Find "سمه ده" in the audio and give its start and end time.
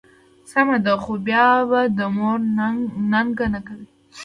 0.51-0.93